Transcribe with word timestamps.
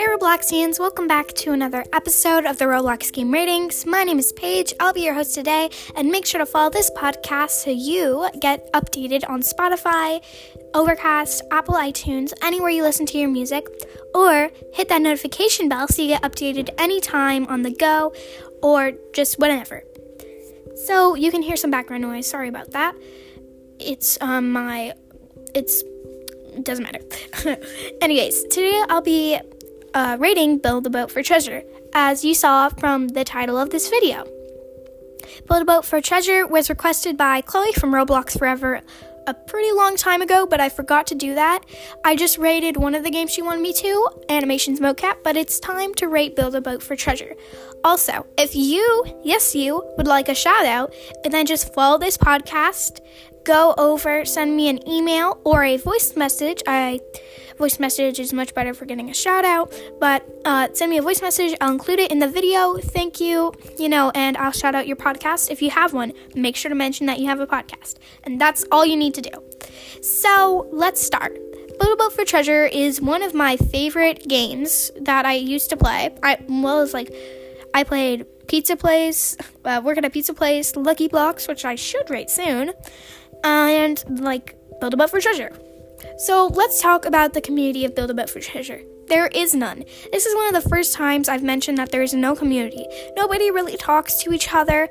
Hey 0.00 0.06
Robloxians, 0.06 0.78
welcome 0.78 1.06
back 1.06 1.28
to 1.34 1.52
another 1.52 1.84
episode 1.92 2.46
of 2.46 2.56
the 2.56 2.64
Roblox 2.64 3.12
Game 3.12 3.30
Ratings. 3.30 3.84
My 3.84 4.02
name 4.02 4.18
is 4.18 4.32
Paige, 4.32 4.72
I'll 4.80 4.94
be 4.94 5.02
your 5.02 5.12
host 5.12 5.34
today, 5.34 5.68
and 5.94 6.08
make 6.08 6.24
sure 6.24 6.38
to 6.38 6.46
follow 6.46 6.70
this 6.70 6.90
podcast 6.96 7.50
so 7.50 7.70
you 7.70 8.26
get 8.40 8.72
updated 8.72 9.28
on 9.28 9.42
Spotify, 9.42 10.24
Overcast, 10.72 11.42
Apple 11.50 11.74
iTunes, 11.74 12.32
anywhere 12.42 12.70
you 12.70 12.82
listen 12.82 13.04
to 13.04 13.18
your 13.18 13.28
music, 13.28 13.66
or 14.14 14.50
hit 14.72 14.88
that 14.88 15.02
notification 15.02 15.68
bell 15.68 15.86
so 15.86 16.00
you 16.00 16.08
get 16.08 16.22
updated 16.22 16.70
anytime 16.78 17.46
on 17.48 17.60
the 17.60 17.70
go 17.70 18.14
or 18.62 18.92
just 19.12 19.38
whenever. 19.38 19.82
So 20.86 21.14
you 21.14 21.30
can 21.30 21.42
hear 21.42 21.58
some 21.58 21.70
background 21.70 22.04
noise, 22.04 22.26
sorry 22.26 22.48
about 22.48 22.70
that. 22.70 22.96
It's 23.78 24.16
um 24.22 24.50
my 24.50 24.94
it's 25.54 25.84
doesn't 26.62 26.84
matter. 26.84 27.00
Anyways, 28.00 28.44
today 28.44 28.82
I'll 28.88 29.02
be 29.02 29.38
uh, 29.94 30.16
rating 30.18 30.58
Build 30.58 30.86
a 30.86 30.90
Boat 30.90 31.10
for 31.10 31.22
Treasure, 31.22 31.62
as 31.94 32.24
you 32.24 32.34
saw 32.34 32.68
from 32.68 33.08
the 33.08 33.24
title 33.24 33.58
of 33.58 33.70
this 33.70 33.88
video. 33.88 34.24
Build 35.48 35.62
a 35.62 35.64
Boat 35.64 35.84
for 35.84 36.00
Treasure 36.00 36.46
was 36.46 36.70
requested 36.70 37.16
by 37.16 37.40
Chloe 37.40 37.72
from 37.72 37.92
Roblox 37.92 38.38
Forever 38.38 38.82
a 39.26 39.34
pretty 39.34 39.72
long 39.72 39.96
time 39.96 40.22
ago, 40.22 40.46
but 40.46 40.60
I 40.60 40.68
forgot 40.68 41.06
to 41.08 41.14
do 41.14 41.34
that. 41.34 41.60
I 42.04 42.16
just 42.16 42.38
rated 42.38 42.76
one 42.76 42.94
of 42.94 43.04
the 43.04 43.10
games 43.10 43.32
she 43.32 43.42
wanted 43.42 43.60
me 43.60 43.72
to, 43.74 44.08
Animations 44.28 44.80
Mocap, 44.80 45.22
but 45.22 45.36
it's 45.36 45.60
time 45.60 45.94
to 45.94 46.08
rate 46.08 46.34
Build 46.34 46.54
a 46.54 46.60
Boat 46.60 46.82
for 46.82 46.96
Treasure. 46.96 47.34
Also, 47.84 48.26
if 48.36 48.54
you, 48.54 49.04
yes, 49.22 49.54
you, 49.54 49.84
would 49.96 50.06
like 50.06 50.28
a 50.28 50.34
shout 50.34 50.64
out, 50.64 50.92
and 51.24 51.32
then 51.32 51.46
just 51.46 51.72
follow 51.74 51.98
this 51.98 52.16
podcast, 52.16 53.00
go 53.44 53.74
over, 53.78 54.24
send 54.24 54.56
me 54.56 54.68
an 54.68 54.86
email 54.88 55.40
or 55.44 55.64
a 55.64 55.76
voice 55.76 56.16
message. 56.16 56.62
I 56.66 57.00
voice 57.60 57.78
message 57.78 58.18
is 58.18 58.32
much 58.32 58.54
better 58.54 58.72
for 58.72 58.86
getting 58.86 59.10
a 59.10 59.14
shout 59.14 59.44
out, 59.44 59.70
but 60.00 60.26
uh, 60.46 60.66
send 60.72 60.90
me 60.90 60.96
a 60.96 61.02
voice 61.02 61.20
message. 61.20 61.54
I'll 61.60 61.72
include 61.72 61.98
it 61.98 62.10
in 62.10 62.18
the 62.18 62.26
video. 62.26 62.78
Thank 62.78 63.20
you, 63.20 63.52
you 63.78 63.90
know, 63.90 64.10
and 64.14 64.34
I'll 64.38 64.50
shout 64.50 64.74
out 64.74 64.86
your 64.86 64.96
podcast 64.96 65.50
if 65.50 65.60
you 65.60 65.68
have 65.70 65.92
one. 65.92 66.14
Make 66.34 66.56
sure 66.56 66.70
to 66.70 66.74
mention 66.74 67.04
that 67.06 67.20
you 67.20 67.26
have 67.26 67.38
a 67.38 67.46
podcast, 67.46 67.98
and 68.24 68.40
that's 68.40 68.64
all 68.72 68.86
you 68.86 68.96
need 68.96 69.12
to 69.14 69.20
do. 69.20 69.30
So 70.00 70.68
let's 70.72 71.02
start. 71.02 71.34
Build 71.78 71.92
a 71.92 71.96
Boat 71.96 72.14
for 72.14 72.24
Treasure 72.24 72.64
is 72.64 72.98
one 72.98 73.22
of 73.22 73.34
my 73.34 73.58
favorite 73.58 74.26
games 74.26 74.90
that 74.98 75.26
I 75.26 75.34
used 75.34 75.68
to 75.68 75.76
play. 75.76 76.16
I 76.22 76.38
well, 76.48 76.80
it's 76.82 76.94
like 76.94 77.14
I 77.74 77.84
played 77.84 78.24
Pizza 78.48 78.74
Place, 78.74 79.36
uh, 79.66 79.82
work 79.84 79.98
at 79.98 80.06
a 80.06 80.10
pizza 80.10 80.32
place, 80.32 80.74
Lucky 80.76 81.08
Blocks, 81.08 81.46
which 81.46 81.66
I 81.66 81.74
should 81.74 82.08
rate 82.08 82.30
soon, 82.30 82.72
and 83.44 84.02
like 84.18 84.56
Build 84.80 84.94
a 84.94 84.96
Boat 84.96 85.10
for 85.10 85.20
Treasure. 85.20 85.52
So 86.18 86.46
let's 86.46 86.80
talk 86.80 87.04
about 87.04 87.32
the 87.32 87.40
community 87.40 87.84
of 87.84 87.94
Build 87.94 88.10
a 88.10 88.14
Boat 88.14 88.30
for 88.30 88.40
Treasure. 88.40 88.82
There 89.06 89.26
is 89.28 89.54
none. 89.54 89.84
This 90.12 90.26
is 90.26 90.34
one 90.36 90.54
of 90.54 90.62
the 90.62 90.68
first 90.68 90.94
times 90.94 91.28
I've 91.28 91.42
mentioned 91.42 91.78
that 91.78 91.90
there 91.90 92.02
is 92.02 92.14
no 92.14 92.36
community. 92.36 92.86
Nobody 93.16 93.50
really 93.50 93.76
talks 93.76 94.22
to 94.22 94.32
each 94.32 94.52
other. 94.54 94.88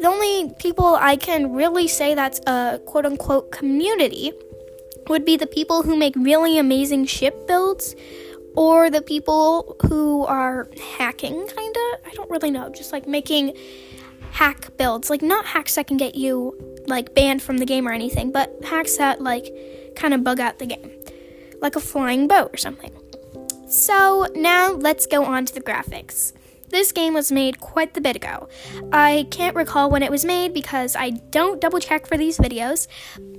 The 0.00 0.08
only 0.08 0.52
people 0.58 0.96
I 0.96 1.16
can 1.16 1.52
really 1.52 1.86
say 1.86 2.14
that's 2.14 2.40
a 2.46 2.80
quote 2.86 3.06
unquote 3.06 3.52
community 3.52 4.32
would 5.08 5.24
be 5.24 5.36
the 5.36 5.46
people 5.46 5.82
who 5.82 5.96
make 5.96 6.14
really 6.16 6.58
amazing 6.58 7.06
ship 7.06 7.46
builds 7.46 7.94
or 8.56 8.90
the 8.90 9.02
people 9.02 9.76
who 9.88 10.24
are 10.24 10.68
hacking, 10.98 11.46
kind 11.46 11.76
of. 11.76 12.06
I 12.06 12.12
don't 12.14 12.30
really 12.30 12.50
know. 12.50 12.70
Just 12.70 12.92
like 12.92 13.06
making 13.06 13.56
hack 14.32 14.76
builds. 14.76 15.10
Like, 15.10 15.22
not 15.22 15.44
hacks 15.46 15.74
that 15.74 15.86
can 15.86 15.96
get 15.96 16.14
you, 16.14 16.54
like, 16.86 17.14
banned 17.14 17.42
from 17.42 17.58
the 17.58 17.66
game 17.66 17.86
or 17.86 17.92
anything, 17.92 18.32
but 18.32 18.52
hacks 18.64 18.96
that, 18.96 19.20
like, 19.20 19.52
kind 20.00 20.14
of 20.14 20.24
bug 20.24 20.40
out 20.40 20.58
the 20.58 20.66
game. 20.66 20.90
Like 21.60 21.76
a 21.76 21.80
flying 21.80 22.26
boat 22.26 22.50
or 22.52 22.56
something. 22.56 22.92
So, 23.68 24.26
now 24.34 24.72
let's 24.72 25.06
go 25.06 25.24
on 25.24 25.46
to 25.46 25.54
the 25.54 25.60
graphics. 25.60 26.32
This 26.70 26.90
game 26.92 27.14
was 27.14 27.30
made 27.30 27.60
quite 27.60 27.94
the 27.94 28.00
bit 28.00 28.16
ago. 28.16 28.48
I 28.92 29.28
can't 29.30 29.54
recall 29.56 29.90
when 29.90 30.02
it 30.02 30.10
was 30.10 30.24
made 30.24 30.54
because 30.54 30.96
I 30.96 31.10
don't 31.10 31.60
double 31.60 31.80
check 31.80 32.06
for 32.06 32.16
these 32.16 32.38
videos, 32.38 32.86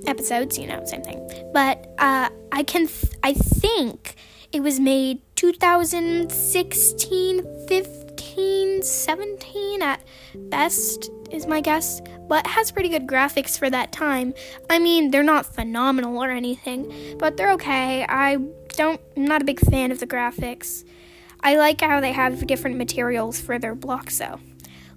episodes, 0.05 0.57
you 0.57 0.67
know, 0.67 0.83
same 0.85 1.01
thing. 1.01 1.49
But 1.53 1.93
uh, 1.97 2.29
I 2.51 2.63
can, 2.63 2.87
th- 2.87 3.13
I 3.23 3.33
think 3.33 4.15
it 4.51 4.61
was 4.61 4.81
made 4.81 5.21
2016, 5.35 7.67
15, 7.67 8.83
17 8.83 9.81
at 9.81 10.03
best, 10.35 11.09
is 11.31 11.47
my 11.47 11.61
guess. 11.61 12.01
But 12.27 12.47
has 12.47 12.71
pretty 12.71 12.89
good 12.89 13.07
graphics 13.07 13.57
for 13.57 13.69
that 13.69 13.91
time. 13.91 14.33
I 14.69 14.79
mean, 14.79 15.11
they're 15.11 15.23
not 15.23 15.45
phenomenal 15.45 16.21
or 16.23 16.29
anything, 16.29 17.17
but 17.17 17.37
they're 17.37 17.51
okay. 17.53 18.05
I 18.07 18.37
don't, 18.69 19.01
I'm 19.17 19.25
not 19.25 19.41
a 19.41 19.45
big 19.45 19.59
fan 19.59 19.91
of 19.91 19.99
the 19.99 20.07
graphics. 20.07 20.85
I 21.41 21.55
like 21.55 21.81
how 21.81 21.99
they 21.99 22.11
have 22.11 22.45
different 22.47 22.77
materials 22.77 23.41
for 23.41 23.57
their 23.57 23.75
blocks, 23.75 24.19
though. 24.19 24.39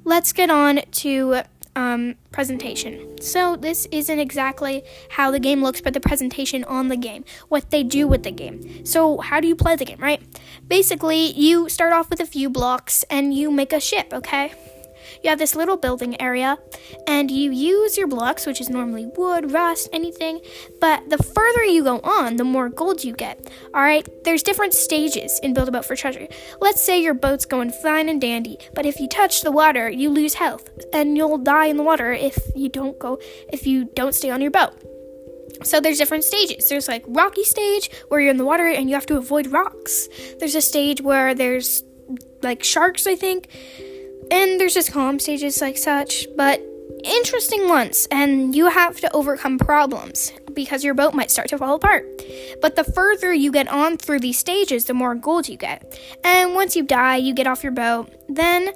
Let's 0.04 0.32
get 0.32 0.50
on 0.50 0.82
to 0.90 1.42
um, 1.76 2.16
presentation. 2.30 3.20
So 3.20 3.56
this 3.56 3.86
isn't 3.90 4.18
exactly 4.18 4.84
how 5.10 5.30
the 5.30 5.40
game 5.40 5.62
looks, 5.62 5.80
but 5.80 5.94
the 5.94 6.00
presentation 6.00 6.64
on 6.64 6.88
the 6.88 6.96
game, 6.96 7.24
what 7.48 7.70
they 7.70 7.82
do 7.82 8.06
with 8.06 8.22
the 8.22 8.30
game. 8.30 8.84
So 8.84 9.18
how 9.18 9.40
do 9.40 9.48
you 9.48 9.56
play 9.56 9.76
the 9.76 9.84
game, 9.84 9.98
right? 9.98 10.22
Basically, 10.66 11.32
you 11.32 11.68
start 11.68 11.92
off 11.92 12.10
with 12.10 12.20
a 12.20 12.26
few 12.26 12.48
blocks 12.50 13.02
and 13.04 13.34
you 13.34 13.50
make 13.50 13.72
a 13.72 13.80
ship, 13.80 14.12
okay? 14.12 14.52
You 15.22 15.30
have 15.30 15.38
this 15.38 15.54
little 15.54 15.76
building 15.76 16.20
area, 16.20 16.58
and 17.06 17.30
you 17.30 17.50
use 17.50 17.96
your 17.96 18.06
blocks, 18.06 18.46
which 18.46 18.60
is 18.60 18.68
normally 18.68 19.06
wood, 19.16 19.52
rust, 19.52 19.88
anything. 19.92 20.40
But 20.80 21.10
the 21.10 21.18
further 21.18 21.64
you 21.64 21.82
go 21.84 22.00
on, 22.00 22.36
the 22.36 22.44
more 22.44 22.68
gold 22.68 23.04
you 23.04 23.12
get. 23.12 23.50
All 23.74 23.82
right, 23.82 24.06
there's 24.24 24.42
different 24.42 24.74
stages 24.74 25.38
in 25.42 25.54
Build 25.54 25.68
a 25.68 25.72
Boat 25.72 25.84
for 25.84 25.96
Treasure. 25.96 26.28
Let's 26.60 26.82
say 26.82 27.00
your 27.00 27.14
boat's 27.14 27.44
going 27.44 27.70
fine 27.70 28.08
and 28.08 28.20
dandy, 28.20 28.58
but 28.74 28.86
if 28.86 29.00
you 29.00 29.08
touch 29.08 29.42
the 29.42 29.52
water, 29.52 29.88
you 29.88 30.10
lose 30.10 30.34
health, 30.34 30.68
and 30.92 31.16
you'll 31.16 31.38
die 31.38 31.66
in 31.66 31.76
the 31.76 31.82
water 31.82 32.12
if 32.12 32.38
you 32.54 32.68
don't 32.68 32.98
go, 32.98 33.18
if 33.52 33.66
you 33.66 33.84
don't 33.94 34.14
stay 34.14 34.30
on 34.30 34.40
your 34.40 34.50
boat. 34.50 34.74
So 35.62 35.80
there's 35.80 35.98
different 35.98 36.24
stages. 36.24 36.68
There's 36.68 36.88
like 36.88 37.04
rocky 37.06 37.44
stage 37.44 37.90
where 38.08 38.20
you're 38.20 38.30
in 38.30 38.36
the 38.36 38.44
water 38.44 38.66
and 38.66 38.88
you 38.88 38.94
have 38.94 39.06
to 39.06 39.16
avoid 39.16 39.46
rocks. 39.48 40.08
There's 40.38 40.54
a 40.54 40.60
stage 40.60 41.00
where 41.00 41.34
there's 41.34 41.82
like 42.42 42.64
sharks, 42.64 43.06
I 43.06 43.14
think. 43.14 43.48
And 44.30 44.60
there's 44.60 44.74
just 44.74 44.92
calm 44.92 45.18
stages 45.18 45.60
like 45.60 45.76
such, 45.76 46.26
but 46.36 46.60
interesting 47.04 47.68
ones, 47.68 48.08
and 48.10 48.54
you 48.54 48.68
have 48.70 49.00
to 49.00 49.12
overcome 49.14 49.58
problems 49.58 50.32
because 50.54 50.84
your 50.84 50.94
boat 50.94 51.14
might 51.14 51.30
start 51.30 51.48
to 51.48 51.58
fall 51.58 51.74
apart. 51.74 52.04
But 52.60 52.76
the 52.76 52.84
further 52.84 53.32
you 53.32 53.52
get 53.52 53.68
on 53.68 53.96
through 53.96 54.20
these 54.20 54.38
stages, 54.38 54.84
the 54.86 54.94
more 54.94 55.14
gold 55.14 55.48
you 55.48 55.56
get. 55.56 55.98
And 56.22 56.54
once 56.54 56.76
you 56.76 56.82
die, 56.82 57.16
you 57.16 57.34
get 57.34 57.46
off 57.46 57.62
your 57.62 57.72
boat, 57.72 58.10
then 58.28 58.72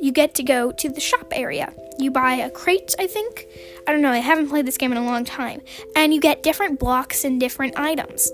you 0.00 0.12
get 0.12 0.34
to 0.34 0.42
go 0.42 0.70
to 0.72 0.88
the 0.88 1.00
shop 1.00 1.32
area. 1.32 1.72
You 1.98 2.10
buy 2.10 2.34
a 2.34 2.50
crate, 2.50 2.94
I 2.98 3.06
think. 3.06 3.46
I 3.86 3.92
don't 3.92 4.02
know, 4.02 4.12
I 4.12 4.18
haven't 4.18 4.48
played 4.48 4.66
this 4.66 4.76
game 4.76 4.92
in 4.92 4.98
a 4.98 5.04
long 5.04 5.24
time. 5.24 5.60
And 5.96 6.14
you 6.14 6.20
get 6.20 6.42
different 6.42 6.78
blocks 6.78 7.24
and 7.24 7.40
different 7.40 7.76
items. 7.76 8.30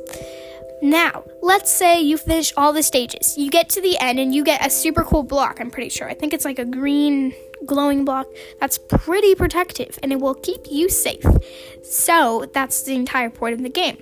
Now, 0.85 1.25
let's 1.41 1.73
say 1.73 2.03
you 2.03 2.19
finish 2.19 2.53
all 2.59 2.75
the 2.75 2.83
stages. 2.83 3.39
You 3.39 3.51
get 3.51 3.71
to 3.71 3.81
the 3.81 3.99
end 4.01 4.21
and 4.21 4.35
you 4.35 4.45
get 4.45 4.65
a 4.65 4.69
super 4.69 5.03
cool 5.03 5.23
block, 5.23 5.59
I'm 5.59 5.71
pretty 5.71 5.89
sure. 5.89 6.11
I 6.11 6.13
think 6.13 6.35
it's 6.35 6.45
like 6.45 6.59
a 6.59 6.67
green 6.67 7.33
glowing 7.65 8.05
block 8.05 8.27
that's 8.61 8.77
pretty 8.77 9.35
protective 9.35 9.99
and 10.03 10.13
it 10.13 10.21
will 10.21 10.35
keep 10.35 10.61
you 10.71 10.91
safe. 10.91 11.25
So, 11.83 12.51
that's 12.53 12.83
the 12.83 12.97
entire 12.97 13.31
point 13.31 13.55
of 13.55 13.63
the 13.63 13.71
game. 13.71 13.97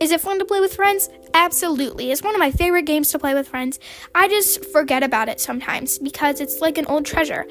Is 0.00 0.10
it 0.10 0.22
fun 0.22 0.38
to 0.38 0.46
play 0.46 0.60
with 0.60 0.74
friends? 0.74 1.10
Absolutely. 1.34 2.10
It's 2.10 2.22
one 2.22 2.34
of 2.34 2.38
my 2.38 2.50
favorite 2.50 2.86
games 2.86 3.12
to 3.12 3.18
play 3.18 3.34
with 3.34 3.46
friends. 3.46 3.78
I 4.14 4.26
just 4.28 4.64
forget 4.72 5.02
about 5.02 5.28
it 5.28 5.38
sometimes 5.38 5.98
because 5.98 6.40
it's 6.40 6.62
like 6.62 6.78
an 6.78 6.86
old 6.86 7.04
treasure. 7.04 7.44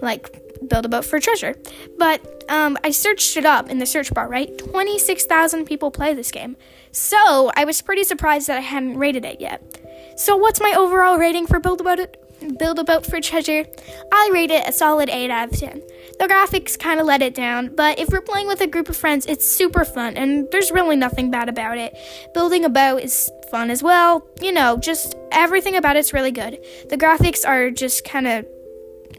Like 0.00 0.49
build 0.68 0.84
a 0.84 0.88
boat 0.88 1.04
for 1.04 1.20
treasure. 1.20 1.56
But 1.98 2.44
um, 2.48 2.78
I 2.84 2.90
searched 2.90 3.36
it 3.36 3.44
up 3.44 3.70
in 3.70 3.78
the 3.78 3.86
search 3.86 4.12
bar, 4.12 4.28
right? 4.28 4.56
26,000 4.58 5.64
people 5.64 5.90
play 5.90 6.14
this 6.14 6.30
game. 6.30 6.56
So 6.92 7.50
I 7.56 7.64
was 7.64 7.82
pretty 7.82 8.04
surprised 8.04 8.48
that 8.48 8.58
I 8.58 8.60
hadn't 8.60 8.98
rated 8.98 9.24
it 9.24 9.40
yet. 9.40 9.80
So 10.16 10.36
what's 10.36 10.60
my 10.60 10.74
overall 10.76 11.18
rating 11.18 11.46
for 11.46 11.60
Build 11.60 11.80
a 11.80 11.84
Boat? 11.84 12.16
Build 12.58 12.78
a 12.78 12.84
Boat 12.84 13.06
for 13.06 13.20
Treasure? 13.20 13.66
I 14.12 14.30
rate 14.32 14.50
it 14.50 14.66
a 14.68 14.72
solid 14.72 15.08
8 15.10 15.30
out 15.30 15.52
of 15.52 15.58
10. 15.58 15.82
The 16.18 16.26
graphics 16.26 16.78
kind 16.78 16.98
of 16.98 17.06
let 17.06 17.22
it 17.22 17.34
down, 17.34 17.74
but 17.74 17.98
if 17.98 18.10
you're 18.10 18.22
playing 18.22 18.46
with 18.46 18.60
a 18.60 18.66
group 18.66 18.88
of 18.88 18.96
friends, 18.96 19.26
it's 19.26 19.46
super 19.46 19.84
fun, 19.84 20.16
and 20.16 20.48
there's 20.50 20.70
really 20.70 20.96
nothing 20.96 21.30
bad 21.30 21.48
about 21.48 21.78
it. 21.78 21.94
Building 22.34 22.64
a 22.64 22.68
boat 22.70 23.02
is 23.02 23.30
fun 23.50 23.70
as 23.70 23.82
well. 23.82 24.26
You 24.40 24.52
know, 24.52 24.78
just 24.78 25.14
everything 25.32 25.76
about 25.76 25.96
it's 25.96 26.12
really 26.12 26.30
good. 26.30 26.58
The 26.88 26.96
graphics 26.96 27.46
are 27.46 27.70
just 27.70 28.04
kind 28.04 28.26
of 28.26 28.46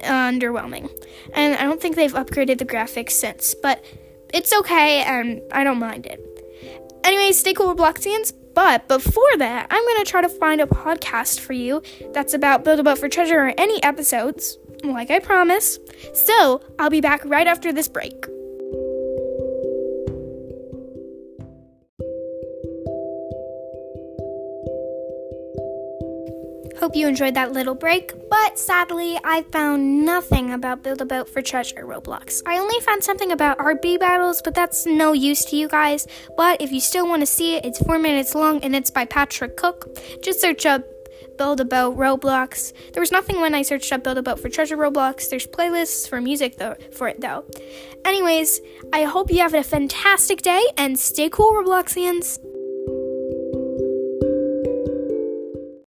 underwhelming. 0.03 0.89
And 1.33 1.56
I 1.56 1.63
don't 1.63 1.81
think 1.81 1.95
they've 1.95 2.13
upgraded 2.13 2.57
the 2.57 2.65
graphics 2.65 3.12
since, 3.12 3.56
but 3.56 3.83
it's 4.33 4.53
okay 4.53 5.01
and 5.01 5.42
I 5.51 5.63
don't 5.63 5.80
mind 5.80 6.06
it. 6.06 6.19
Anyway, 7.03 7.31
stay 7.31 7.53
cool, 7.53 7.75
Robloxians. 7.75 8.33
But 8.53 8.88
before 8.88 9.38
that, 9.38 9.68
I'm 9.69 9.83
going 9.83 10.03
to 10.03 10.09
try 10.09 10.21
to 10.21 10.30
find 10.30 10.59
a 10.59 10.65
podcast 10.65 11.39
for 11.39 11.53
you 11.53 11.81
that's 12.13 12.33
about 12.33 12.65
Build 12.65 12.80
a 12.80 12.83
Boat 12.83 12.98
for 12.98 13.07
Treasure 13.07 13.39
or 13.39 13.53
any 13.57 13.81
episodes, 13.81 14.57
like 14.83 15.09
I 15.09 15.19
promised. 15.19 15.80
So 16.13 16.62
I'll 16.77 16.89
be 16.89 17.01
back 17.01 17.21
right 17.25 17.47
after 17.47 17.71
this 17.71 17.88
break. 17.88 18.25
Hope 26.81 26.95
you 26.95 27.07
enjoyed 27.07 27.36
that 27.36 27.51
little 27.51 27.75
break, 27.75 28.12
but 28.28 28.57
sadly, 28.57 29.16
I 29.24 29.44
found 29.44 30.04
nothing 30.04 30.51
about 30.51 30.81
Build 30.81 31.00
a 31.00 31.06
Boat 31.06 31.30
for 31.30 31.39
Treasure 31.39 31.86
Roblox. 31.86 32.42
I 32.48 32.57
only 32.57 32.80
found 32.80 33.04
something 33.04 33.31
about 33.31 33.60
RB 33.60 34.00
battles, 34.00 34.42
but 34.42 34.56
that's 34.56 34.88
no 34.88 35.13
use 35.13 35.45
to 35.45 35.56
you 35.56 35.68
guys. 35.68 36.07
But 36.36 36.60
if 36.60 36.72
you 36.72 36.80
still 36.80 37.07
want 37.07 37.22
to 37.22 37.28
see 37.28 37.56
it, 37.56 37.66
it's 37.66 37.78
four 37.78 38.00
minutes 38.00 38.33
long 38.33 38.63
and 38.63 38.75
it's 38.75 38.89
by 38.89 39.06
Patrick 39.06 39.57
Cook. 39.57 39.95
Just 40.24 40.42
search 40.42 40.66
up 40.66 40.83
Build 41.38 41.62
a 41.62 41.66
Boat 41.66 41.98
Roblox. 41.98 42.74
There 42.94 43.01
was 43.01 43.12
nothing 43.12 43.39
when 43.39 43.54
I 43.54 43.62
searched 43.62 43.94
up 43.94 44.04
Build 44.04 44.18
a 44.18 44.24
Boat 44.24 44.39
for 44.39 44.50
Treasure 44.50 44.75
Roblox. 44.75 45.30
There's 45.30 45.45
playlists 45.45 46.10
for 46.10 46.19
music 46.19 46.57
though 46.57 46.75
for 46.92 47.07
it 47.07 47.22
though. 47.22 47.45
Anyways, 48.06 48.60
I 48.92 49.04
hope 49.04 49.30
you 49.30 49.38
have 49.42 49.54
a 49.54 49.62
fantastic 49.62 50.42
day 50.42 50.63
and 50.78 50.98
stay 50.98 51.30
cool 51.30 51.51
Robloxians. 51.54 52.39